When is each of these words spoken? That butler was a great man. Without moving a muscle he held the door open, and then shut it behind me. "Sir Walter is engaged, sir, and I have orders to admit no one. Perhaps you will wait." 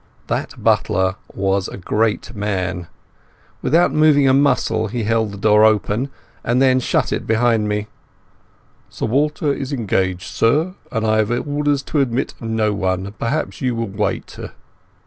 That 0.25 0.55
butler 0.63 1.15
was 1.31 1.67
a 1.67 1.77
great 1.77 2.33
man. 2.35 2.87
Without 3.61 3.93
moving 3.93 4.27
a 4.27 4.33
muscle 4.33 4.87
he 4.87 5.03
held 5.03 5.31
the 5.31 5.37
door 5.37 5.63
open, 5.63 6.09
and 6.43 6.59
then 6.59 6.79
shut 6.79 7.13
it 7.13 7.27
behind 7.27 7.69
me. 7.69 7.85
"Sir 8.89 9.05
Walter 9.05 9.53
is 9.53 9.71
engaged, 9.71 10.23
sir, 10.23 10.73
and 10.91 11.05
I 11.05 11.17
have 11.17 11.29
orders 11.47 11.83
to 11.83 12.01
admit 12.01 12.33
no 12.39 12.73
one. 12.73 13.13
Perhaps 13.19 13.61
you 13.61 13.75
will 13.75 13.89
wait." 13.89 14.35